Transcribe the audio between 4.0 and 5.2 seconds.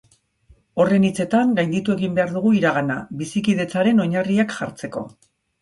oinarriak jartzeko.